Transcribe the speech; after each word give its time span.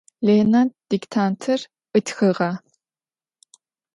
Lêne 0.25 0.61
diktantır 0.89 1.59
ıtxığa. 1.97 2.51